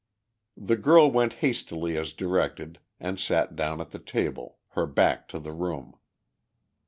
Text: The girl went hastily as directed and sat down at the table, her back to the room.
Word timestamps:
The 0.57 0.77
girl 0.77 1.11
went 1.11 1.33
hastily 1.45 1.95
as 1.95 2.11
directed 2.13 2.79
and 2.99 3.19
sat 3.19 3.55
down 3.55 3.79
at 3.79 3.91
the 3.91 3.99
table, 3.99 4.57
her 4.69 4.87
back 4.87 5.27
to 5.27 5.39
the 5.39 5.53
room. 5.53 5.95